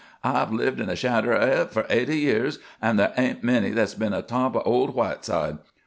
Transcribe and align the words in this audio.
"I've 0.23 0.51
lived 0.51 0.79
in 0.79 0.87
the 0.87 0.95
shadder 0.95 1.31
of 1.31 1.47
hit 1.47 1.71
for 1.73 1.85
eighty 1.87 2.17
year, 2.17 2.49
an' 2.81 2.97
ther' 2.97 3.13
ain't 3.19 3.43
many 3.43 3.69
that's 3.69 3.93
been 3.93 4.13
atop 4.15 4.55
o' 4.55 4.61
old 4.61 4.95
Whiteside. 4.95 5.59